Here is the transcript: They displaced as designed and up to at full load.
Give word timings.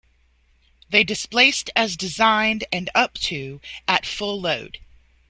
They 0.89 1.03
displaced 1.03 1.69
as 1.75 1.95
designed 1.95 2.63
and 2.71 2.89
up 2.95 3.13
to 3.19 3.61
at 3.87 4.03
full 4.03 4.41
load. 4.41 4.79